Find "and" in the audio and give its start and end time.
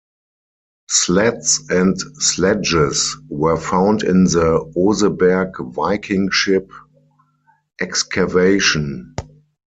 1.69-1.95